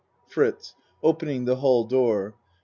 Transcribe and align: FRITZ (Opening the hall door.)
FRITZ 0.25 0.73
(Opening 1.03 1.45
the 1.45 1.57
hall 1.57 1.83
door.) 1.85 2.33